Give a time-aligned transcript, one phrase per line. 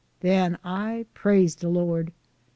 [0.21, 2.11] Den I praise de Lord.